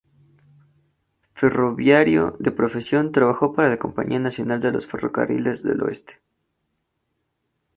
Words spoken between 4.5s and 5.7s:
de los Ferrocarriles